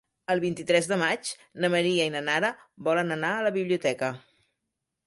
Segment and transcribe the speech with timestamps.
[0.35, 1.33] El vint-i-tres de maig
[1.65, 2.51] na Maria i na Nara
[2.89, 4.13] volen anar a la biblioteca.